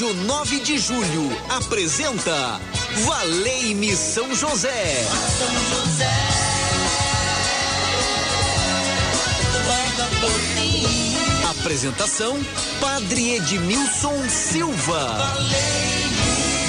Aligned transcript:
Rádio 0.00 0.14
9 0.24 0.60
de 0.60 0.78
Julho 0.78 1.30
apresenta 1.50 2.58
Valei-me 3.04 3.94
São 3.94 4.34
José. 4.34 5.04
São 5.38 5.84
José. 5.84 6.10
Apresentação 11.50 12.40
Padre 12.80 13.34
Edmilson 13.36 14.26
Silva. 14.30 15.36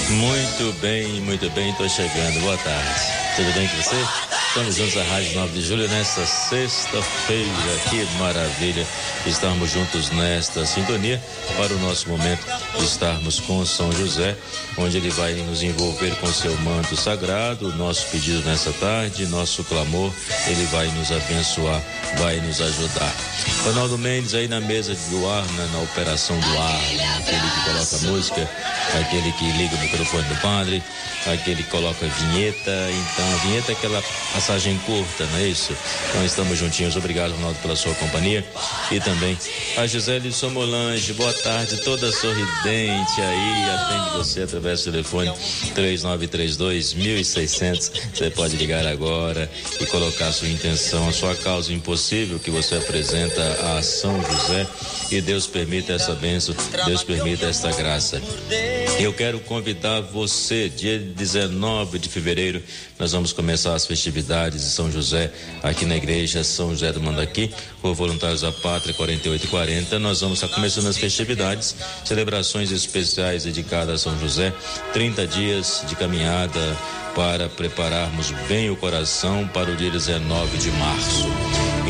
Muito 0.09 0.73
bem, 0.81 1.21
muito 1.21 1.49
bem, 1.51 1.71
estou 1.71 1.87
chegando. 1.87 2.41
Boa 2.41 2.57
tarde. 2.57 3.01
Tudo 3.37 3.53
bem 3.53 3.65
com 3.69 3.77
você? 3.77 4.40
Estamos 4.51 4.75
juntos 4.75 4.97
à 4.97 5.03
Rádio 5.03 5.33
9 5.39 5.53
de 5.53 5.65
Julho 5.65 5.87
nesta 5.87 6.25
sexta-feira. 6.25 7.49
Que 7.89 8.03
maravilha 8.19 8.85
estarmos 9.25 9.71
juntos 9.71 10.09
nesta 10.09 10.65
sintonia 10.65 11.23
para 11.55 11.73
o 11.73 11.79
nosso 11.79 12.09
momento 12.09 12.45
de 12.77 12.83
estarmos 12.83 13.39
com 13.39 13.65
São 13.65 13.89
José, 13.93 14.35
onde 14.77 14.97
ele 14.97 15.09
vai 15.09 15.35
nos 15.35 15.63
envolver 15.63 16.13
com 16.17 16.27
seu 16.27 16.53
manto 16.57 16.97
sagrado. 16.97 17.73
Nosso 17.77 18.07
pedido 18.07 18.41
nessa 18.41 18.73
tarde, 18.73 19.25
nosso 19.27 19.63
clamor, 19.63 20.11
ele 20.45 20.65
vai 20.65 20.87
nos 20.87 21.13
abençoar, 21.13 21.81
vai 22.17 22.35
nos 22.41 22.59
ajudar. 22.59 23.15
Ronaldo 23.63 23.97
Mendes 23.97 24.33
aí 24.33 24.49
na 24.49 24.59
mesa 24.59 24.93
do 25.11 25.29
ar, 25.29 25.45
na, 25.53 25.65
na 25.67 25.79
operação 25.79 26.37
do 26.37 26.57
ar, 26.57 26.81
né? 26.93 27.17
aquele 27.19 27.39
que 27.39 27.63
coloca 27.63 27.97
música, 28.11 28.51
aquele 28.99 29.31
que 29.31 29.51
liga 29.53 29.75
o 29.75 29.79
microfone 29.79 30.23
do 30.23 30.41
padre, 30.41 30.83
aquele 31.25 31.63
que 31.63 31.69
coloca 31.69 32.05
vinheta. 32.05 32.71
Então, 32.89 33.33
a 33.33 33.37
vinheta 33.37 33.71
é 33.71 33.75
aquela 33.75 34.03
passagem 34.41 34.75
curta, 34.87 35.23
não 35.27 35.37
é 35.37 35.47
isso? 35.49 35.71
Então, 36.09 36.25
estamos 36.25 36.57
juntinhos. 36.57 36.95
Obrigado, 36.95 37.31
Ronaldo, 37.33 37.59
pela 37.59 37.75
sua 37.75 37.93
companhia. 37.93 38.43
E 38.89 38.99
também 38.99 39.37
a 39.77 39.85
Gisele 39.85 40.33
Somolange, 40.33 41.13
boa 41.13 41.31
tarde, 41.31 41.77
toda 41.83 42.11
sorridente 42.11 43.21
aí, 43.21 43.69
atende 43.69 44.17
você 44.17 44.41
através 44.41 44.83
do 44.83 44.91
telefone 44.91 45.31
3932 45.75 46.93
1600. 46.95 47.91
Você 48.15 48.31
pode 48.31 48.57
ligar 48.57 48.87
agora 48.87 49.47
e 49.79 49.85
colocar 49.85 50.31
sua 50.31 50.47
intenção, 50.47 51.07
a 51.07 51.13
sua 51.13 51.35
causa 51.35 51.71
impossível 51.71 52.39
que 52.39 52.49
você 52.49 52.75
apresenta 52.77 53.77
a 53.77 53.83
São 53.83 54.19
José 54.23 54.65
e 55.11 55.21
Deus 55.21 55.45
permita 55.45 55.93
essa 55.93 56.15
bênção, 56.15 56.55
Deus 56.87 57.03
permita 57.03 57.45
esta 57.45 57.71
graça. 57.73 58.19
Eu 58.99 59.13
quero 59.13 59.39
convidar 59.41 60.01
você, 60.01 60.67
dia 60.67 60.97
19 60.97 61.99
de 61.99 62.09
fevereiro, 62.09 62.61
nós 62.97 63.11
vamos 63.11 63.33
começar 63.33 63.75
as 63.75 63.85
festividades 63.85 64.30
de 64.31 64.59
São 64.61 64.89
José 64.89 65.29
aqui 65.61 65.85
na 65.85 65.97
igreja 65.97 66.41
São 66.41 66.69
José 66.69 66.93
do 66.93 67.01
Mandaqui, 67.01 67.53
por 67.81 67.93
Voluntários 67.93 68.41
da 68.41 68.51
Pátria 68.51 68.93
4840. 68.93 69.99
Nós 69.99 70.21
vamos 70.21 70.41
estar 70.41 70.55
começando 70.55 70.87
as 70.87 70.97
festividades, 70.97 71.75
celebrações 72.05 72.71
especiais 72.71 73.43
dedicadas 73.43 73.95
a 73.95 73.97
São 73.97 74.17
José, 74.19 74.53
30 74.93 75.27
dias 75.27 75.83
de 75.85 75.97
caminhada 75.97 76.59
para 77.13 77.49
prepararmos 77.49 78.31
bem 78.47 78.69
o 78.69 78.77
coração 78.77 79.45
para 79.49 79.69
o 79.69 79.75
dia 79.75 79.91
19 79.91 80.57
de 80.57 80.71
março. 80.71 81.27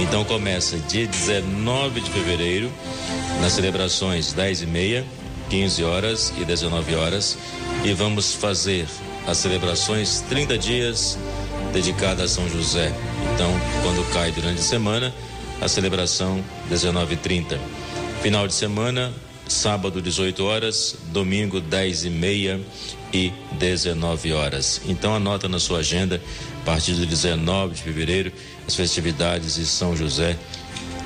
Então 0.01 0.25
começa 0.25 0.79
dia 0.79 1.05
19 1.05 2.01
de 2.01 2.09
fevereiro, 2.09 2.71
nas 3.39 3.53
celebrações 3.53 4.33
10 4.33 4.63
e 4.63 4.65
meia, 4.65 5.05
15 5.51 5.83
horas 5.83 6.33
e 6.39 6.43
19 6.43 6.95
horas, 6.95 7.37
e 7.85 7.93
vamos 7.93 8.33
fazer 8.33 8.87
as 9.27 9.37
celebrações 9.37 10.21
30 10.27 10.57
dias 10.57 11.19
dedicadas 11.71 12.31
a 12.31 12.35
São 12.35 12.49
José. 12.49 12.93
Então, 13.33 13.51
quando 13.81 14.07
cai 14.11 14.31
durante 14.31 14.59
a 14.59 14.63
semana, 14.63 15.13
a 15.61 15.67
celebração 15.67 16.43
19 16.69 17.13
e 17.13 17.17
30. 17.17 17.59
Final 18.21 18.47
de 18.47 18.53
semana, 18.53 19.13
sábado 19.47 20.01
18 20.01 20.43
horas, 20.43 20.95
domingo 21.11 21.59
10 21.59 22.05
e 22.05 22.09
meia 22.09 22.59
e 23.13 23.31
19 23.53 24.33
horas. 24.33 24.81
Então 24.85 25.13
anota 25.13 25.47
na 25.47 25.59
sua 25.59 25.79
agenda, 25.79 26.21
a 26.61 26.65
partir 26.65 26.93
do 26.93 27.05
19 27.05 27.75
de 27.75 27.83
fevereiro, 27.83 28.31
as 28.67 28.75
festividades 28.75 29.55
de 29.55 29.65
São 29.65 29.95
José. 29.95 30.37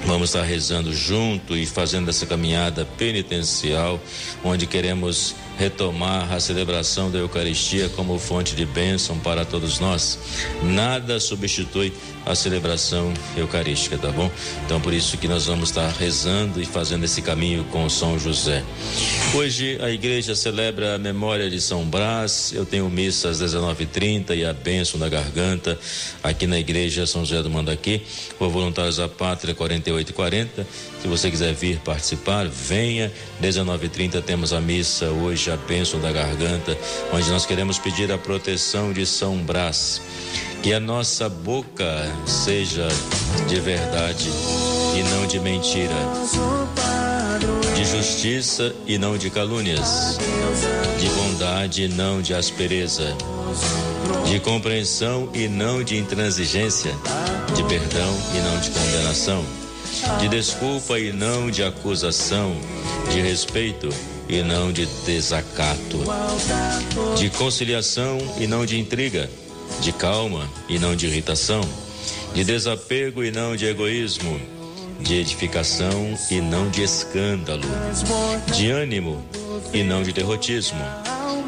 Vamos 0.06 0.30
estar 0.30 0.44
rezando 0.44 0.94
junto 0.94 1.58
e 1.58 1.66
fazendo 1.66 2.10
essa 2.10 2.26
caminhada 2.26 2.86
penitencial, 2.98 4.00
onde 4.44 4.68
queremos 4.68 5.36
retomar 5.58 6.32
a 6.34 6.40
celebração 6.40 7.10
da 7.10 7.20
Eucaristia 7.20 7.90
como 7.90 8.20
fonte 8.20 8.56
de 8.56 8.66
bênção 8.66 9.18
para 9.20 9.46
todos 9.46 9.80
nós. 9.80 10.20
Nada 10.64 11.20
substitui 11.20 11.94
a 12.26 12.34
celebração 12.34 13.14
eucarística, 13.38 13.98
tá 13.98 14.12
bom? 14.12 14.30
Então 14.66 14.82
por 14.82 14.94
isso 14.94 15.18
que 15.18 15.28
nós 15.28 15.46
vamos 15.46 15.70
estar 15.70 15.88
rezando 15.92 16.60
e 16.60 16.66
fazendo 16.66 17.06
esse 17.06 17.22
caminho 17.22 17.64
com 17.66 17.88
São 17.88 18.18
José. 18.18 18.64
Hoje 19.34 19.78
a 19.82 19.90
igreja 19.90 20.36
celebra 20.36 20.96
a 20.96 20.98
memória 20.98 21.50
de 21.50 21.62
São 21.62 21.86
Brás. 21.86 22.52
Eu 22.54 22.66
tenho 22.66 22.90
missa 22.90 23.30
às 23.30 23.40
19:30 23.40 24.36
e 24.36 24.44
a 24.44 24.54
bênção 24.54 25.00
da 25.00 25.08
garganta 25.08 25.78
aqui 26.24 26.48
na 26.48 26.60
igreja 26.60 27.06
São 27.06 27.24
José 27.24 27.44
do 27.44 27.50
Mandaqui, 27.50 28.02
por 28.40 28.50
voluntários 28.50 28.98
da 28.98 29.08
Pátria 29.08 29.54
4840. 29.54 30.66
Se 31.02 31.08
você 31.08 31.30
quiser 31.30 31.54
vir 31.54 31.78
participar, 31.80 32.48
venha. 32.48 33.12
19:30 33.40 34.22
temos 34.22 34.52
a 34.52 34.60
missa 34.60 35.10
hoje 35.12 35.45
a 35.52 35.58
bênção 35.58 36.00
da 36.00 36.12
garganta, 36.12 36.78
onde 37.14 37.30
nós 37.30 37.46
queremos 37.46 37.78
pedir 37.78 38.12
a 38.12 38.18
proteção 38.18 38.92
de 38.92 39.06
São 39.06 39.38
Brás. 39.38 40.02
Que 40.62 40.74
a 40.74 40.80
nossa 40.80 41.30
boca 41.30 42.12
seja 42.26 42.88
de 43.48 43.60
verdade 43.60 44.30
e 44.96 45.04
não 45.04 45.28
de 45.28 45.40
mentira, 45.40 45.94
de 47.76 47.86
justiça 47.86 48.74
e 48.88 48.98
não 48.98 49.18
de 49.18 49.30
calúnias, 49.30 50.18
de 51.00 51.10
bondade 51.10 51.84
e 51.84 51.88
não 51.88 52.22
de 52.22 52.34
aspereza, 52.34 53.16
de 54.26 54.40
compreensão 54.40 55.30
e 55.34 55.48
não 55.48 55.84
de 55.84 55.98
intransigência, 55.98 56.92
de 57.56 57.64
perdão 57.66 58.18
e 58.34 58.40
não 58.40 58.60
de 58.60 58.72
condenação, 58.72 59.46
de 60.20 60.28
desculpa 60.28 60.98
e 61.00 61.14
não 61.14 61.52
de 61.52 61.62
acusação, 61.62 62.56
de 63.12 63.22
respeito 63.22 63.90
e 64.28 64.42
não 64.42 64.72
de 64.72 64.86
desacato, 65.06 66.00
de 67.18 67.30
conciliação 67.32 68.18
e 68.40 68.48
não 68.48 68.66
de 68.66 68.80
intriga 68.80 69.30
de 69.82 69.92
calma 69.92 70.50
e 70.68 70.80
não 70.80 70.96
de 70.96 71.08
irritação, 71.08 71.62
de 72.34 72.44
desapego 72.44 73.24
e 73.24 73.32
não 73.32 73.56
de 73.56 73.66
egoísmo, 73.66 74.40
de 75.00 75.16
edificação 75.16 76.18
e 76.32 76.42
não 76.42 76.70
de 76.70 76.84
escândalo, 76.84 77.64
de 78.54 78.70
ânimo 78.70 79.24
e 79.74 79.84
não 79.84 80.04
de 80.04 80.12
derrotismo, 80.12 80.84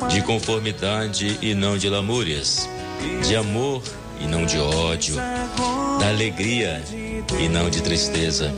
de 0.09 0.21
conformidade 0.21 1.37
e 1.41 1.53
não 1.53 1.77
de 1.77 1.89
lamúrias, 1.89 2.67
de 3.25 3.35
amor 3.35 3.81
e 4.19 4.27
não 4.27 4.45
de 4.45 4.57
ódio, 4.57 5.15
da 5.99 6.09
alegria 6.09 6.83
e 7.39 7.47
não 7.47 7.69
de 7.69 7.81
tristeza, 7.81 8.53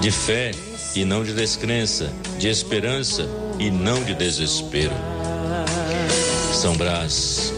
de 0.00 0.10
fé 0.10 0.52
e 0.72 0.73
não 1.02 1.24
de 1.24 1.32
descrença, 1.32 2.12
de 2.38 2.48
esperança 2.48 3.26
e 3.58 3.70
não 3.70 4.04
de 4.04 4.14
desespero. 4.14 4.92
São 6.52 6.76
Brás, 6.76 7.54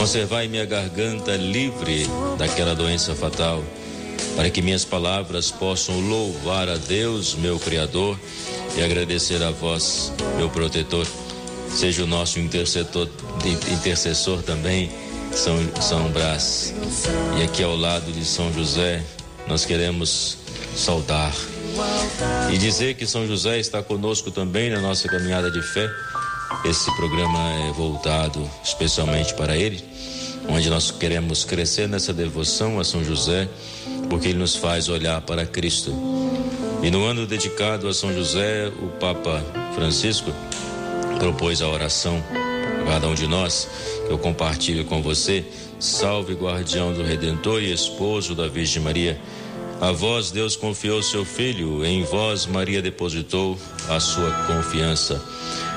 Conservai 0.00 0.48
minha 0.48 0.64
garganta 0.64 1.36
livre 1.36 2.06
daquela 2.38 2.74
doença 2.74 3.14
fatal, 3.14 3.62
para 4.34 4.48
que 4.48 4.62
minhas 4.62 4.82
palavras 4.82 5.50
possam 5.50 6.00
louvar 6.00 6.70
a 6.70 6.76
Deus, 6.76 7.34
meu 7.34 7.58
Criador, 7.58 8.18
e 8.78 8.82
agradecer 8.82 9.42
a 9.42 9.50
vós, 9.50 10.10
meu 10.38 10.48
protetor. 10.48 11.06
Seja 11.68 12.02
o 12.02 12.06
nosso 12.06 12.40
intercessor, 12.40 13.10
intercessor 13.70 14.42
também, 14.42 14.90
São, 15.32 15.58
São 15.82 16.10
Brás. 16.10 16.72
E 17.38 17.42
aqui 17.42 17.62
ao 17.62 17.76
lado 17.76 18.10
de 18.10 18.24
São 18.24 18.50
José, 18.54 19.04
nós 19.46 19.66
queremos 19.66 20.38
saudar 20.74 21.34
e 22.52 22.58
dizer 22.58 22.94
que 22.94 23.06
São 23.06 23.26
José 23.26 23.58
está 23.58 23.82
conosco 23.82 24.30
também 24.30 24.70
na 24.70 24.80
nossa 24.80 25.08
caminhada 25.08 25.50
de 25.50 25.62
fé. 25.62 25.88
Esse 26.64 26.94
programa 26.96 27.38
é 27.68 27.72
voltado 27.72 28.48
especialmente 28.64 29.34
para 29.34 29.56
ele 29.56 29.90
onde 30.48 30.68
nós 30.70 30.90
queremos 30.90 31.44
crescer 31.44 31.88
nessa 31.88 32.12
devoção 32.12 32.80
a 32.80 32.84
São 32.84 33.04
José, 33.04 33.48
porque 34.08 34.28
ele 34.28 34.38
nos 34.38 34.56
faz 34.56 34.88
olhar 34.88 35.20
para 35.20 35.46
Cristo. 35.46 35.92
E 36.82 36.90
no 36.90 37.04
ano 37.04 37.26
dedicado 37.26 37.88
a 37.88 37.94
São 37.94 38.12
José, 38.12 38.68
o 38.82 38.88
Papa 38.98 39.44
Francisco 39.74 40.32
propôs 41.18 41.60
a 41.60 41.68
oração 41.68 42.22
a 42.82 42.90
cada 42.90 43.06
um 43.06 43.14
de 43.14 43.26
nós, 43.26 43.68
que 44.06 44.12
eu 44.12 44.18
compartilho 44.18 44.84
com 44.84 45.02
você. 45.02 45.44
Salve, 45.78 46.34
guardião 46.34 46.92
do 46.92 47.02
Redentor 47.02 47.62
e 47.62 47.72
esposo 47.72 48.34
da 48.34 48.48
Virgem 48.48 48.82
Maria. 48.82 49.20
A 49.80 49.92
vós 49.92 50.30
Deus 50.30 50.56
confiou 50.56 51.02
seu 51.02 51.24
Filho, 51.24 51.82
em 51.86 52.04
vós 52.04 52.44
Maria 52.44 52.82
depositou 52.82 53.58
a 53.88 53.98
sua 53.98 54.30
confiança. 54.46 55.24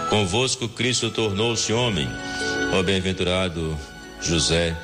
Convosco 0.09 0.67
Cristo 0.67 1.09
tornou-se 1.09 1.71
homem. 1.71 2.07
Ó 2.73 2.83
bem-aventurado 2.83 3.77
José, 4.21 4.77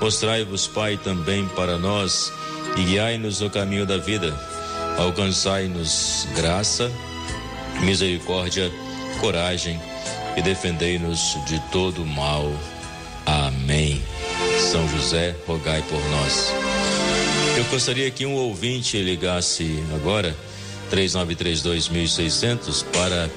mostrai-vos, 0.00 0.66
Pai, 0.66 0.96
também 0.96 1.46
para 1.48 1.76
nós 1.76 2.32
e 2.74 2.82
guiai-nos 2.82 3.40
no 3.40 3.50
caminho 3.50 3.84
da 3.84 3.98
vida. 3.98 4.34
Alcançai-nos 4.96 6.26
graça, 6.34 6.90
misericórdia, 7.82 8.72
coragem 9.20 9.78
e 10.34 10.40
defendei-nos 10.40 11.36
de 11.46 11.60
todo 11.70 12.06
mal. 12.06 12.50
Amém. 13.26 14.02
São 14.70 14.88
José, 14.88 15.36
rogai 15.46 15.82
por 15.82 16.00
nós. 16.10 16.71
Eu 17.56 17.64
gostaria 17.64 18.10
que 18.10 18.24
um 18.24 18.34
ouvinte 18.34 18.96
ligasse 19.02 19.82
agora 19.94 20.34
3932.600 20.90 22.84
para 22.92 23.30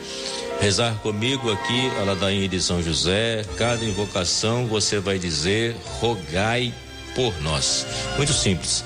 rezar 0.62 0.96
comigo 1.02 1.52
aqui 1.52 1.92
a 2.00 2.04
ladainha 2.04 2.48
de 2.48 2.62
São 2.62 2.82
José. 2.82 3.44
Cada 3.58 3.84
invocação 3.84 4.68
você 4.68 5.00
vai 5.00 5.20
dizer 5.20 5.76
rogai 6.00 6.74
por 7.14 7.34
nós. 7.42 7.86
Muito 8.16 8.32
simples. 8.32 8.86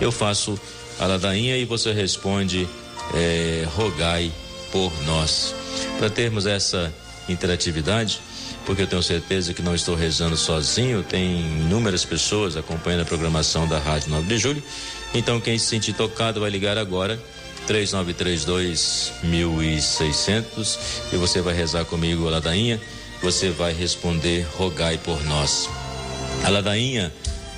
Eu 0.00 0.10
faço 0.10 0.58
a 0.98 1.06
ladainha 1.06 1.58
e 1.58 1.66
você 1.66 1.92
responde 1.92 2.66
é, 3.14 3.66
rogai 3.76 4.32
por 4.72 4.90
nós. 5.04 5.54
Para 5.98 6.08
termos 6.08 6.46
essa 6.46 6.92
interatividade, 7.30 8.20
porque 8.66 8.82
eu 8.82 8.86
tenho 8.86 9.02
certeza 9.02 9.54
que 9.54 9.62
não 9.62 9.74
estou 9.74 9.94
rezando 9.94 10.36
sozinho, 10.36 11.02
tem 11.02 11.40
inúmeras 11.40 12.04
pessoas 12.04 12.56
acompanhando 12.56 13.02
a 13.02 13.04
programação 13.04 13.66
da 13.66 13.78
Rádio 13.78 14.10
9 14.10 14.26
de 14.26 14.38
Julho. 14.38 14.62
Então, 15.14 15.40
quem 15.40 15.58
se 15.58 15.66
sentir 15.66 15.92
tocado 15.92 16.40
vai 16.40 16.50
ligar 16.50 16.78
agora. 16.78 17.20
3932 17.66 19.12
1600 19.22 20.78
e 21.12 21.16
você 21.16 21.40
vai 21.40 21.54
rezar 21.54 21.84
comigo 21.84 22.26
a 22.26 22.30
ladainha. 22.32 22.80
Você 23.22 23.50
vai 23.50 23.72
responder: 23.72 24.46
rogai 24.56 24.98
por 24.98 25.22
nós. 25.24 25.68
A 26.44 26.48
ladainha, 26.48 27.12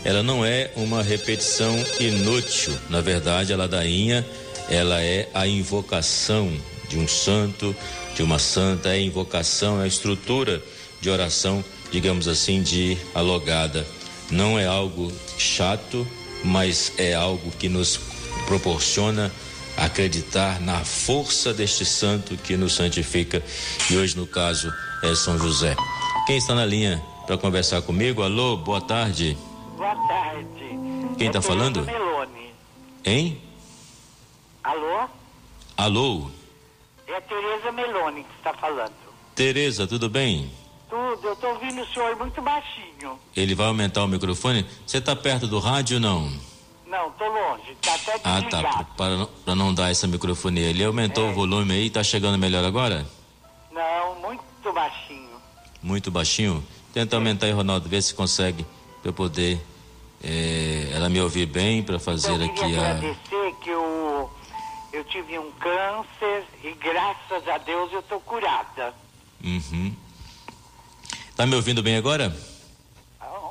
ela 0.04 0.22
não 0.22 0.44
é 0.44 0.70
uma 0.76 1.02
repetição 1.02 1.74
inútil. 2.00 2.76
Na 2.90 3.00
verdade, 3.00 3.52
a 3.52 3.56
ladainha, 3.56 4.26
ela 4.68 5.00
é 5.00 5.28
a 5.32 5.46
invocação 5.46 6.52
de 6.92 6.98
um 6.98 7.08
santo, 7.08 7.74
de 8.14 8.22
uma 8.22 8.38
santa, 8.38 8.90
é 8.90 8.92
a 8.92 9.00
invocação, 9.00 9.80
é 9.80 9.84
a 9.84 9.86
estrutura 9.86 10.62
de 11.00 11.08
oração, 11.08 11.64
digamos 11.90 12.28
assim, 12.28 12.62
de 12.62 12.98
alogada. 13.14 13.86
Não 14.30 14.58
é 14.58 14.66
algo 14.66 15.10
chato, 15.38 16.06
mas 16.44 16.92
é 16.98 17.14
algo 17.14 17.50
que 17.52 17.68
nos 17.68 17.98
proporciona 18.46 19.32
acreditar 19.74 20.60
na 20.60 20.84
força 20.84 21.54
deste 21.54 21.86
santo 21.86 22.36
que 22.36 22.58
nos 22.58 22.74
santifica. 22.74 23.42
E 23.90 23.96
hoje, 23.96 24.14
no 24.14 24.26
caso, 24.26 24.72
é 25.02 25.14
São 25.14 25.38
José. 25.38 25.74
Quem 26.26 26.36
está 26.36 26.54
na 26.54 26.66
linha 26.66 27.02
para 27.26 27.38
conversar 27.38 27.80
comigo? 27.80 28.22
Alô, 28.22 28.58
boa 28.58 28.82
tarde. 28.82 29.36
Boa 29.78 29.96
tarde. 30.08 30.78
Quem 31.16 31.28
está 31.28 31.40
falando? 31.40 31.86
Meloni. 31.86 32.52
Hein? 33.02 33.40
Alô? 34.62 35.08
Alô? 35.74 36.41
É 37.06 37.16
a 37.16 37.20
Tereza 37.20 37.72
Meloni 37.72 38.24
que 38.24 38.36
está 38.38 38.52
falando. 38.54 38.92
Tereza, 39.34 39.86
tudo 39.86 40.08
bem? 40.08 40.50
Tudo, 40.88 41.26
eu 41.26 41.32
estou 41.32 41.50
ouvindo 41.50 41.82
o 41.82 41.86
senhor 41.86 42.16
muito 42.16 42.40
baixinho. 42.42 43.18
Ele 43.34 43.54
vai 43.54 43.66
aumentar 43.66 44.04
o 44.04 44.08
microfone? 44.08 44.66
Você 44.86 44.98
está 44.98 45.16
perto 45.16 45.46
do 45.46 45.58
rádio 45.58 45.96
ou 45.96 46.00
não? 46.00 46.32
Não, 46.86 47.10
tô 47.12 47.24
longe, 47.26 47.74
tá 47.80 47.94
até 47.94 48.20
Ah, 48.22 48.42
tá, 48.42 48.84
para, 48.96 49.26
para 49.26 49.54
não 49.54 49.72
dar 49.72 49.90
essa 49.90 50.06
microfonia. 50.06 50.68
Ele 50.68 50.84
aumentou 50.84 51.26
é. 51.26 51.30
o 51.30 51.34
volume 51.34 51.72
aí, 51.72 51.88
tá 51.88 52.04
chegando 52.04 52.36
melhor 52.36 52.62
agora? 52.64 53.06
Não, 53.70 54.16
muito 54.16 54.72
baixinho. 54.72 55.30
Muito 55.82 56.10
baixinho? 56.10 56.62
Tenta 56.92 57.16
aumentar 57.16 57.46
aí, 57.46 57.52
Ronaldo, 57.52 57.88
ver 57.88 58.02
se 58.02 58.12
consegue 58.12 58.66
para 59.00 59.08
eu 59.08 59.14
poder 59.14 59.58
é, 60.22 60.90
ela 60.92 61.08
me 61.08 61.20
ouvir 61.20 61.46
bem 61.46 61.82
para 61.82 61.98
fazer 61.98 62.32
eu 62.40 62.44
aqui 62.44 62.76
a. 62.76 62.90
agradecer 62.90 63.54
que 63.62 63.70
eu, 63.70 64.30
eu 64.92 65.04
tive 65.04 65.38
um 65.38 65.50
câncer 65.52 66.41
e 66.62 66.72
graças 66.74 67.48
a 67.48 67.58
Deus 67.58 67.92
eu 67.92 68.02
tô 68.02 68.20
curada. 68.20 68.94
Uhum. 69.42 69.94
Tá 71.36 71.46
me 71.46 71.56
ouvindo 71.56 71.82
bem 71.82 71.96
agora? 71.96 72.34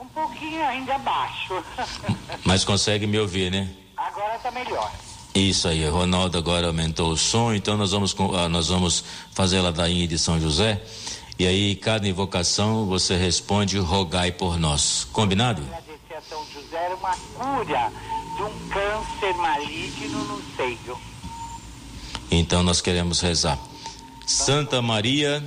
Um 0.01 0.07
pouquinho 0.07 0.63
ainda 0.63 0.97
baixo. 0.97 1.63
Mas 2.43 2.63
consegue 2.63 3.05
me 3.05 3.19
ouvir, 3.19 3.51
né? 3.51 3.69
Agora 3.95 4.37
tá 4.39 4.51
melhor. 4.51 4.91
Isso 5.33 5.67
aí, 5.67 5.87
Ronaldo 5.87 6.37
agora 6.37 6.67
aumentou 6.67 7.11
o 7.11 7.17
som, 7.17 7.53
então 7.53 7.77
nós 7.77 7.91
vamos 7.91 8.15
ah, 8.35 8.49
nós 8.49 8.67
vamos 8.67 9.03
fazer 9.31 9.59
a 9.59 9.61
ladainha 9.61 10.07
de 10.07 10.17
São 10.17 10.39
José. 10.39 10.81
E 11.39 11.47
aí, 11.47 11.75
cada 11.75 12.07
invocação 12.07 12.85
você 12.85 13.15
responde, 13.15 13.77
rogai 13.79 14.31
por 14.31 14.59
nós. 14.59 15.07
Combinado? 15.11 15.61
Agradecer 15.63 16.15
a 16.15 16.21
São 16.21 16.45
José 16.53 16.77
era 16.77 16.95
uma 16.95 17.15
cura 17.15 17.91
de 18.35 18.43
um 18.43 18.69
câncer 18.69 19.33
maligno 19.35 20.23
no 20.25 20.55
seio. 20.55 21.10
Então 22.31 22.63
nós 22.63 22.79
queremos 22.79 23.19
rezar. 23.19 23.59
Santa 24.25 24.81
Maria 24.81 25.43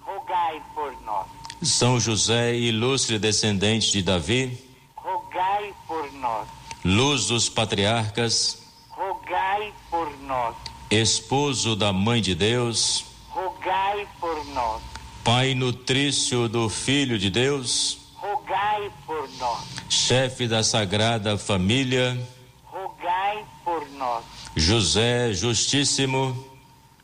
rogai 0.00 0.62
por 0.72 0.92
nós. 1.02 1.26
São 1.60 1.98
José, 1.98 2.54
ilustre 2.54 3.18
descendente 3.18 3.90
de 3.90 4.02
Davi, 4.02 4.56
rogai 4.96 5.74
por 5.88 6.12
nós. 6.12 6.46
Luz 6.84 7.26
dos 7.26 7.48
patriarcas, 7.48 8.62
rogai 8.90 9.72
por 9.90 10.16
nós. 10.20 10.54
Esposo 10.88 11.74
da 11.74 11.92
Mãe 11.92 12.20
de 12.20 12.34
Deus, 12.34 13.04
rogai 13.28 14.06
por 14.20 14.44
nós. 14.46 14.82
Pai 15.24 15.54
nutrício 15.54 16.48
do 16.48 16.68
Filho 16.68 17.18
de 17.18 17.30
Deus, 17.30 17.98
rogai 18.14 18.90
por 19.06 19.28
nós. 19.38 19.64
Chefe 19.88 20.46
da 20.46 20.62
Sagrada 20.62 21.36
Família, 21.38 22.20
rogai 22.64 23.44
por 23.64 23.88
nós. 23.90 24.41
José 24.56 25.32
Justíssimo, 25.32 26.36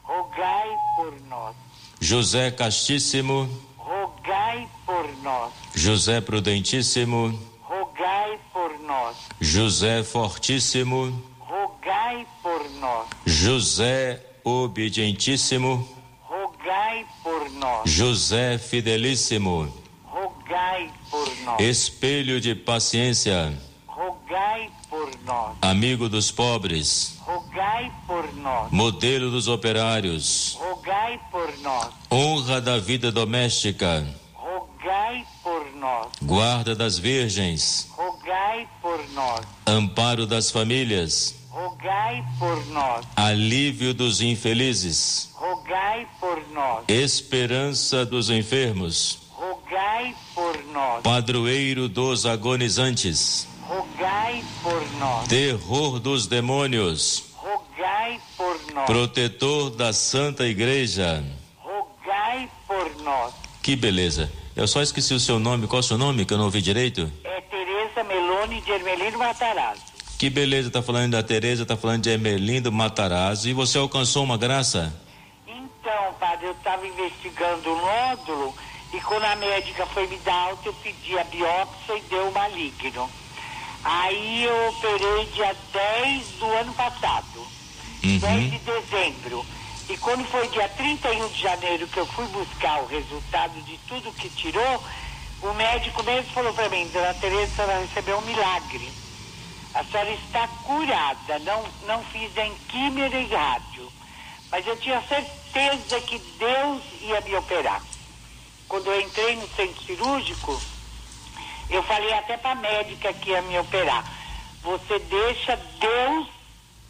rogai 0.02 0.68
por 0.96 1.20
nós. 1.28 1.56
José 2.00 2.50
Castíssimo, 2.50 3.48
rogai 3.76 4.68
por 4.84 5.08
nós. 5.22 5.52
José 5.74 6.20
Prudentíssimo, 6.20 7.38
rogai 7.62 8.38
por 8.52 8.78
nós. 8.80 9.16
José 9.40 10.02
Fortíssimo, 10.02 11.22
rogai 11.40 12.26
por 12.42 12.70
nós. 12.80 13.08
José 13.26 14.24
Obedientíssimo, 14.44 15.88
rogai 16.22 17.06
por 17.22 17.50
nós. 17.52 17.90
José 17.90 18.58
Fidelíssimo, 18.58 19.72
rogai 20.04 20.90
por 21.10 21.28
nós. 21.44 21.60
Espelho 21.60 22.40
de 22.40 22.54
paciência, 22.54 23.52
rogai 23.86 24.70
por 24.88 25.10
nós. 25.24 25.56
Amigo 25.60 26.08
dos 26.08 26.30
pobres, 26.30 27.17
rogai 27.78 27.92
por 28.06 28.34
nós. 28.34 28.70
Modelo 28.72 29.30
dos 29.30 29.46
operários, 29.46 30.56
rogai 30.58 31.20
por 31.30 31.58
nós. 31.58 31.88
Honra 32.10 32.60
da 32.60 32.78
vida 32.78 33.12
doméstica, 33.12 34.06
rogai 34.34 35.24
por 35.42 35.64
nós. 35.76 36.08
Guarda 36.22 36.74
das 36.74 36.98
virgens, 36.98 37.88
rogai 37.92 38.68
por 38.82 38.98
nós. 39.10 39.46
Amparo 39.66 40.26
das 40.26 40.50
famílias, 40.50 41.34
rogai 41.50 42.24
por 42.38 42.66
nós. 42.66 43.06
Alívio 43.14 43.94
dos 43.94 44.20
infelizes, 44.20 45.30
rogai 45.34 46.06
por 46.18 46.42
nós. 46.52 46.84
Esperança 46.88 48.04
dos 48.04 48.28
enfermos, 48.28 49.18
rogai 49.32 50.14
por 50.34 50.64
nós. 50.72 51.02
Padroeiro 51.02 51.88
dos 51.88 52.26
agonizantes, 52.26 53.46
rogai 53.62 54.42
por 54.62 54.98
nós. 54.98 55.28
Terror 55.28 56.00
dos 56.00 56.26
demônios. 56.26 57.27
Protetor 58.88 59.68
da 59.68 59.92
Santa 59.92 60.46
Igreja, 60.46 61.22
rogai 61.58 62.48
por 62.66 62.90
nós. 63.02 63.34
Que 63.62 63.76
beleza. 63.76 64.32
Eu 64.56 64.66
só 64.66 64.80
esqueci 64.80 65.12
o 65.12 65.20
seu 65.20 65.38
nome. 65.38 65.66
Qual 65.66 65.80
é 65.80 65.80
o 65.80 65.86
seu 65.86 65.98
nome 65.98 66.24
que 66.24 66.32
eu 66.32 66.38
não 66.38 66.46
ouvi 66.46 66.62
direito? 66.62 67.12
É 67.22 67.38
Tereza 67.42 68.02
Meloni 68.04 68.62
de 68.62 68.70
Ermelino 68.70 69.18
Matarazzo. 69.18 69.82
Que 70.18 70.30
beleza, 70.30 70.70
tá 70.70 70.80
falando 70.80 71.12
da 71.12 71.22
Tereza, 71.22 71.66
tá 71.66 71.76
falando 71.76 72.04
de 72.04 72.08
Ermelindo 72.08 72.72
Matarazzo. 72.72 73.50
E 73.50 73.52
você 73.52 73.76
alcançou 73.76 74.24
uma 74.24 74.38
graça? 74.38 74.90
Então, 75.46 76.14
padre, 76.18 76.46
eu 76.46 76.52
estava 76.52 76.86
investigando 76.86 77.70
o 77.70 77.76
nódulo 77.76 78.54
e 78.94 78.98
quando 79.02 79.24
a 79.24 79.36
médica 79.36 79.84
foi 79.84 80.06
me 80.06 80.16
dar 80.20 80.48
alta, 80.48 80.66
eu 80.66 80.72
pedi 80.72 81.18
a 81.18 81.24
biópsia 81.24 81.94
e 81.94 82.00
deu 82.08 82.30
maligno. 82.32 83.10
Aí 83.84 84.44
eu 84.44 84.68
operei 84.70 85.26
dia 85.34 85.54
10 85.74 86.26
do 86.38 86.46
ano 86.46 86.72
passado, 86.72 87.57
Uhum. 88.04 88.18
10 88.18 88.50
de 88.50 88.58
dezembro. 88.58 89.44
E 89.88 89.96
quando 89.98 90.24
foi 90.26 90.46
dia 90.48 90.68
31 90.68 91.28
de 91.28 91.40
janeiro 91.40 91.86
que 91.88 91.98
eu 91.98 92.06
fui 92.06 92.26
buscar 92.26 92.82
o 92.82 92.86
resultado 92.86 93.60
de 93.62 93.78
tudo 93.88 94.12
que 94.12 94.28
tirou, 94.30 94.84
o 95.42 95.54
médico 95.54 96.02
mesmo 96.02 96.30
falou 96.32 96.52
para 96.52 96.68
mim, 96.68 96.86
dona 96.92 97.14
Tereza, 97.14 97.52
a 97.52 97.56
senhora 97.56 97.80
recebeu 97.80 98.18
um 98.18 98.22
milagre. 98.22 98.92
A 99.74 99.84
senhora 99.84 100.10
está 100.10 100.48
curada, 100.48 101.38
não, 101.40 101.64
não 101.86 102.02
fiz 102.04 102.32
nem 102.34 102.54
química 102.68 103.08
nem 103.08 103.28
rádio. 103.28 103.90
Mas 104.50 104.66
eu 104.66 104.76
tinha 104.76 105.02
certeza 105.02 106.00
que 106.02 106.18
Deus 106.38 106.82
ia 107.02 107.20
me 107.22 107.36
operar. 107.36 107.82
Quando 108.66 108.90
eu 108.90 109.00
entrei 109.00 109.36
no 109.36 109.48
centro 109.48 109.82
cirúrgico, 109.84 110.60
eu 111.70 111.82
falei 111.82 112.12
até 112.14 112.36
para 112.36 112.52
a 112.52 112.54
médica 112.56 113.12
que 113.12 113.30
ia 113.30 113.42
me 113.42 113.58
operar. 113.58 114.04
Você 114.62 114.98
deixa 114.98 115.56
Deus 115.78 116.26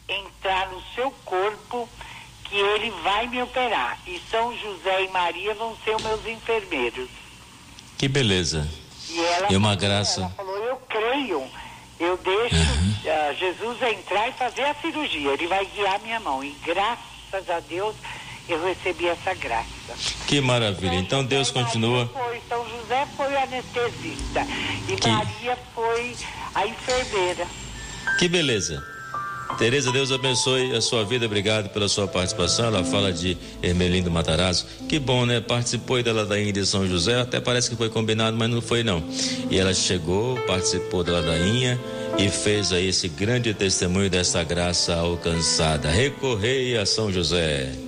entrar 0.08 0.70
no 0.70 0.82
seu 0.94 1.10
corpo, 1.24 1.88
que 2.44 2.56
ele 2.56 2.90
vai 3.02 3.26
me 3.26 3.42
operar. 3.42 3.98
E 4.06 4.20
São 4.30 4.56
José 4.56 5.04
e 5.04 5.08
Maria 5.08 5.54
vão 5.54 5.76
ser 5.84 5.96
os 5.96 6.02
meus 6.02 6.26
enfermeiros. 6.26 7.08
Que 7.98 8.08
beleza. 8.08 8.66
E 9.10 9.20
ela 9.20 9.46
E 9.52 9.56
uma 9.56 9.68
falou, 9.68 9.80
graça. 9.80 10.20
Ela 10.20 10.30
falou, 10.30 10.56
eu 10.64 10.76
creio, 10.88 11.46
eu 12.00 12.16
deixo 12.18 12.56
ah, 13.06 13.32
Jesus 13.34 13.82
entrar 13.82 14.28
e 14.28 14.32
fazer 14.32 14.64
a 14.64 14.74
cirurgia. 14.74 15.30
Ele 15.32 15.46
vai 15.46 15.64
guiar 15.66 15.98
minha 16.00 16.20
mão. 16.20 16.42
E 16.42 16.50
graças 16.64 17.50
a 17.50 17.60
Deus 17.60 17.94
eu 18.48 18.64
recebi 18.64 19.06
essa 19.08 19.34
graça. 19.34 19.68
Que 20.26 20.40
maravilha. 20.40 20.94
Então 20.94 21.22
Deus 21.24 21.50
continua. 21.50 22.06
Foi, 22.06 22.40
São 22.48 22.66
José 22.70 23.06
foi 23.16 23.36
anestesista. 23.36 24.46
E 24.88 24.96
Que- 24.96 25.08
Maria 25.08 25.58
foi 25.74 26.16
a 26.54 26.66
enfermeira. 26.66 27.46
Que 28.18 28.26
beleza. 28.28 28.82
Tereza, 29.56 29.90
Deus 29.90 30.12
abençoe 30.12 30.76
a 30.76 30.80
sua 30.80 31.04
vida. 31.04 31.26
Obrigado 31.26 31.68
pela 31.70 31.88
sua 31.88 32.06
participação. 32.06 32.66
Ela 32.66 32.84
fala 32.84 33.12
de 33.12 33.36
Hermelindo 33.62 34.10
Matarazzo. 34.10 34.66
Que 34.88 34.98
bom, 34.98 35.24
né? 35.24 35.40
Participou 35.40 36.02
da 36.02 36.12
ladainha 36.12 36.52
de 36.52 36.64
São 36.66 36.86
José. 36.86 37.20
Até 37.20 37.40
parece 37.40 37.70
que 37.70 37.76
foi 37.76 37.88
combinado, 37.88 38.36
mas 38.36 38.50
não 38.50 38.60
foi 38.60 38.84
não. 38.84 39.02
E 39.50 39.58
ela 39.58 39.72
chegou, 39.72 40.36
participou 40.46 41.02
da 41.02 41.12
ladainha 41.12 41.78
e 42.18 42.28
fez 42.28 42.72
aí 42.72 42.88
esse 42.88 43.08
grande 43.08 43.54
testemunho 43.54 44.10
dessa 44.10 44.44
graça 44.44 44.94
alcançada. 44.94 45.90
Recorrei 45.90 46.76
a 46.76 46.84
São 46.84 47.10
José. 47.10 47.87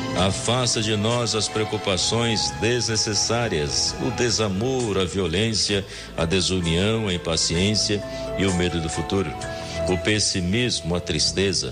Afasta 0.17 0.81
de 0.81 0.95
nós 0.95 1.35
as 1.35 1.47
preocupações 1.47 2.51
desnecessárias, 2.61 3.95
o 4.05 4.11
desamor, 4.11 4.97
a 4.99 5.05
violência, 5.05 5.85
a 6.15 6.25
desunião, 6.25 7.07
a 7.07 7.13
impaciência 7.13 8.03
e 8.37 8.45
o 8.45 8.53
medo 8.53 8.79
do 8.79 8.89
futuro, 8.89 9.33
o 9.87 9.97
pessimismo, 9.97 10.95
a 10.95 10.99
tristeza. 10.99 11.71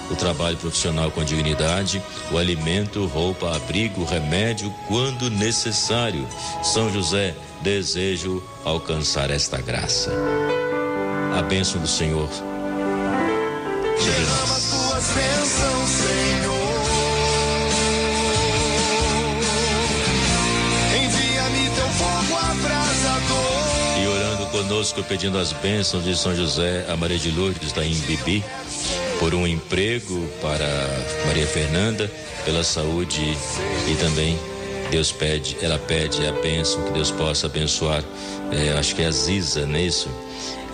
o 0.11 0.15
trabalho 0.15 0.57
profissional 0.57 1.09
com 1.09 1.23
dignidade, 1.23 2.03
o 2.31 2.37
alimento, 2.37 3.05
roupa, 3.05 3.55
abrigo, 3.55 4.03
remédio, 4.03 4.73
quando 4.87 5.29
necessário. 5.29 6.27
São 6.61 6.91
José, 6.91 7.33
desejo 7.61 8.43
alcançar 8.65 9.29
esta 9.29 9.61
graça. 9.61 10.11
A 11.37 11.41
bênção 11.41 11.79
do 11.81 11.87
Senhor 11.87 12.29
sobre 14.01 14.25
nós. 14.25 14.71
E 24.01 24.07
orando 24.07 24.45
conosco, 24.47 25.03
pedindo 25.03 25.37
as 25.37 25.53
bênçãos 25.53 26.03
de 26.03 26.17
São 26.17 26.35
José, 26.35 26.85
a 26.89 26.97
Maria 26.97 27.17
de 27.17 27.31
Lourdes 27.31 27.71
da 27.71 27.85
Imbibi, 27.85 28.43
por 29.21 29.35
um 29.35 29.45
emprego 29.45 30.27
para 30.41 30.65
Maria 31.27 31.45
Fernanda, 31.45 32.11
pela 32.43 32.63
saúde 32.63 33.21
e 33.87 33.95
também 33.97 34.35
Deus 34.89 35.11
pede, 35.11 35.55
ela 35.61 35.77
pede 35.77 36.25
a 36.25 36.31
bênção, 36.31 36.83
que 36.85 36.91
Deus 36.93 37.11
possa 37.11 37.45
abençoar, 37.45 38.03
eh, 38.51 38.75
acho 38.79 38.95
que 38.95 39.03
é 39.03 39.05
a 39.05 39.11
Ziza, 39.11 39.67
não 39.67 39.75
é 39.75 39.83
isso? 39.83 40.09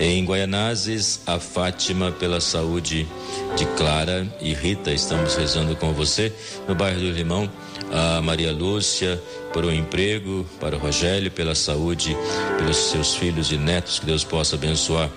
Em 0.00 0.24
Guaianazes, 0.24 1.20
a 1.26 1.38
Fátima 1.38 2.10
pela 2.10 2.40
saúde 2.40 3.06
de 3.54 3.66
Clara 3.76 4.26
e 4.40 4.54
Rita, 4.54 4.92
estamos 4.92 5.36
rezando 5.36 5.76
com 5.76 5.92
você. 5.92 6.32
No 6.66 6.74
bairro 6.74 7.00
do 7.00 7.10
Limão, 7.10 7.50
a 7.92 8.22
Maria 8.22 8.50
Lúcia 8.50 9.22
por 9.52 9.64
um 9.64 9.72
emprego, 9.72 10.46
para 10.60 10.76
o 10.76 10.78
Rogério 10.78 11.30
pela 11.30 11.54
saúde, 11.54 12.16
pelos 12.58 12.76
seus 12.76 13.14
filhos 13.14 13.50
e 13.52 13.56
netos, 13.56 13.98
que 13.98 14.06
Deus 14.06 14.24
possa 14.24 14.56
abençoar. 14.56 15.10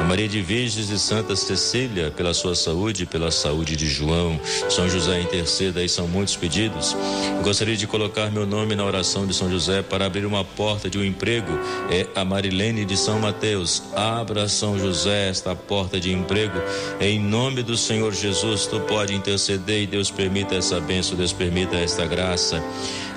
A 0.00 0.04
Maria 0.04 0.28
de 0.28 0.40
Virgens 0.40 0.90
e 0.90 0.98
Santa 0.98 1.36
Cecília 1.36 2.10
pela 2.10 2.34
sua 2.34 2.54
saúde, 2.54 3.06
pela 3.06 3.30
saúde 3.30 3.76
de 3.76 3.86
João. 3.86 4.40
São 4.68 4.88
José 4.88 5.20
interceda, 5.20 5.80
aí 5.80 5.88
são 5.88 6.06
muitos 6.08 6.36
pedidos. 6.36 6.96
Eu 7.36 7.42
gostaria 7.42 7.76
de 7.76 7.86
colocar 7.86 8.30
meu 8.30 8.46
nome 8.46 8.74
na 8.74 8.84
oração 8.84 9.26
de 9.26 9.34
São 9.34 9.50
José 9.50 9.82
para 9.82 10.06
abrir 10.06 10.24
uma 10.24 10.44
porta 10.44 10.88
de 10.88 10.98
um 10.98 11.04
emprego. 11.04 11.52
É 11.90 12.06
a 12.14 12.24
Marilene 12.24 12.84
de 12.84 12.96
São 12.96 13.18
Mateus. 13.18 13.82
Abra 13.94 14.48
São 14.48 14.78
José 14.78 15.28
esta 15.28 15.54
porta 15.54 16.00
de 16.00 16.12
emprego. 16.12 16.58
Em 17.00 17.18
nome 17.18 17.62
do 17.62 17.76
Senhor 17.76 18.12
Jesus, 18.12 18.66
tu 18.66 18.80
pode 18.80 19.14
interceder 19.14 19.82
e 19.82 19.86
Deus 19.86 20.10
permita 20.10 20.54
essa 20.54 20.80
bênção, 20.80 21.16
Deus 21.16 21.32
permita 21.32 21.76
esta 21.76 22.06
graça. 22.06 22.62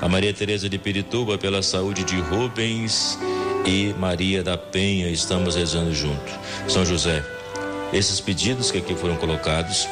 A 0.03 0.09
Maria 0.09 0.33
Tereza 0.33 0.67
de 0.67 0.77
Pirituba 0.77 1.37
pela 1.37 1.63
saúde 1.63 2.03
de 2.03 2.19
Rubens 2.19 3.17
e 3.65 3.95
Maria 3.97 4.43
da 4.43 4.57
Penha, 4.57 5.09
estamos 5.09 5.55
rezando 5.55 5.95
junto. 5.95 6.29
São 6.67 6.85
José, 6.85 7.23
esses 7.93 8.19
pedidos 8.19 8.69
que 8.69 8.79
aqui 8.79 8.95
foram 8.95 9.15
colocados, 9.15 9.87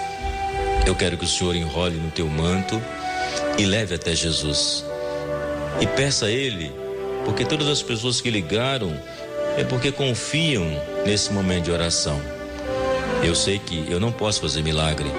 eu 0.85 0.93
quero 0.95 1.17
que 1.17 1.23
o 1.23 1.27
Senhor 1.29 1.55
enrole 1.55 1.95
no 1.95 2.11
teu 2.11 2.27
manto 2.27 2.81
e 3.57 3.63
leve 3.63 3.95
até 3.95 4.13
Jesus. 4.13 4.83
E 5.79 5.87
peça 5.87 6.25
a 6.25 6.29
Ele, 6.29 6.73
porque 7.23 7.45
todas 7.45 7.69
as 7.69 7.81
pessoas 7.81 8.19
que 8.19 8.29
ligaram 8.29 8.93
é 9.57 9.63
porque 9.63 9.93
confiam 9.93 10.65
nesse 11.05 11.31
momento 11.31 11.63
de 11.63 11.71
oração. 11.71 12.21
Eu 13.23 13.33
sei 13.33 13.59
que 13.59 13.89
eu 13.89 13.97
não 13.97 14.11
posso 14.11 14.41
fazer 14.41 14.61
milagre, 14.61 15.09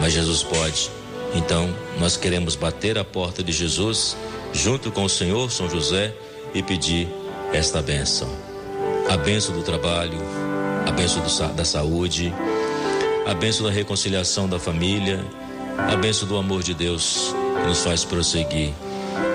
mas 0.00 0.12
Jesus 0.12 0.42
pode. 0.42 0.90
Então, 1.36 1.72
nós 2.00 2.16
queremos 2.16 2.56
bater 2.56 2.98
a 2.98 3.04
porta 3.04 3.44
de 3.44 3.52
Jesus 3.52 4.16
junto 4.52 4.90
com 4.90 5.04
o 5.04 5.08
Senhor 5.08 5.50
São 5.50 5.68
José 5.68 6.14
e 6.54 6.62
pedir 6.62 7.08
esta 7.52 7.80
bênção. 7.82 8.28
A 9.08 9.16
bênção 9.16 9.54
do 9.54 9.62
trabalho, 9.62 10.18
a 10.86 10.90
bênção 10.90 11.22
do 11.22 11.54
da 11.54 11.64
saúde, 11.64 12.32
a 13.26 13.34
bênção 13.34 13.66
da 13.66 13.72
reconciliação 13.72 14.48
da 14.48 14.58
família, 14.58 15.24
a 15.90 15.96
bênção 15.96 16.26
do 16.26 16.36
amor 16.36 16.62
de 16.62 16.74
Deus 16.74 17.34
que 17.60 17.68
nos 17.68 17.82
faz 17.82 18.04
prosseguir. 18.04 18.72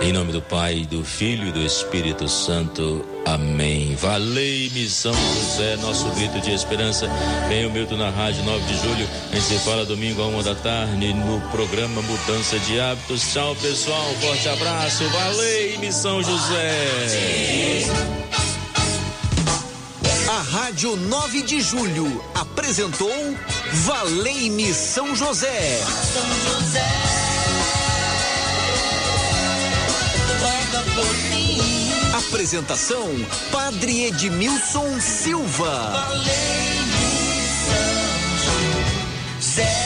Em 0.02 0.12
nome 0.12 0.32
do 0.32 0.42
Pai, 0.42 0.86
do 0.90 1.04
Filho 1.04 1.48
e 1.48 1.52
do 1.52 1.62
Espírito 1.62 2.28
Santo. 2.28 3.04
Amém. 3.26 3.96
Valei-me 3.96 4.88
São 4.88 5.14
José, 5.14 5.76
nosso 5.78 6.08
grito 6.12 6.40
de 6.42 6.52
esperança. 6.52 7.08
Vem 7.48 7.66
o 7.66 7.72
Milton 7.72 7.98
na 7.98 8.10
Rádio 8.10 8.44
9 8.44 8.66
de 8.66 8.78
Julho. 8.78 9.08
A 9.32 9.36
gente 9.36 9.46
se 9.46 9.60
fala 9.60 9.86
domingo 9.86 10.22
a 10.22 10.28
uma 10.28 10.44
da 10.44 10.54
tarde 10.54 11.14
no 11.14 11.42
programa 11.50 12.02
Mudança 12.02 12.60
de 12.60 12.80
Hábitos. 12.80 13.34
Tchau, 13.34 13.56
pessoal. 13.56 14.14
Forte 14.22 14.48
abraço. 14.48 15.04
Valei-me 15.10 15.92
São 15.92 16.22
José. 16.22 17.86
A 20.30 20.42
Rádio 20.42 20.96
9 20.96 21.42
de 21.44 21.62
Julho 21.62 22.24
apresentou 22.34 23.12
Valei-me 23.72 24.74
São 24.74 25.16
José. 25.16 25.82
São 26.14 26.60
José, 26.60 27.25
Apresentação: 32.14 33.10
Padre 33.52 34.06
Edmilson 34.06 35.00
Silva. 35.00 35.92
Valei-me, 35.92 37.46
São 37.66 39.42
José. 39.42 39.85